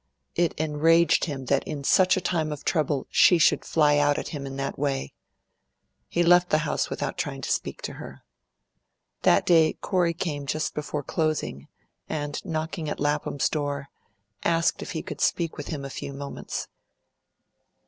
It 0.33 0.55
enraged 0.55 1.25
him 1.25 1.45
that 1.45 1.63
in 1.67 1.83
such 1.83 2.17
a 2.17 2.21
time 2.21 2.51
of 2.51 2.65
trouble 2.65 3.05
she 3.11 3.37
should 3.37 3.63
fly 3.63 3.99
out 3.99 4.17
at 4.17 4.29
him 4.29 4.47
in 4.47 4.55
that 4.55 4.79
way. 4.79 5.13
He 6.07 6.23
left 6.23 6.49
the 6.49 6.57
house 6.65 6.89
without 6.89 7.19
trying 7.19 7.41
to 7.41 7.51
speak 7.51 7.83
to 7.83 7.93
her. 8.01 8.23
That 9.21 9.45
day 9.45 9.73
Corey 9.73 10.15
came 10.15 10.47
just 10.47 10.73
before 10.73 11.03
closing, 11.03 11.67
and, 12.09 12.43
knocking 12.43 12.89
at 12.89 12.99
Lapham's 12.99 13.47
door, 13.47 13.89
asked 14.43 14.81
if 14.81 14.93
he 14.93 15.03
could 15.03 15.21
speak 15.21 15.55
with 15.55 15.67
him 15.67 15.85
a 15.85 15.89
few 15.91 16.13
moments. 16.13 16.67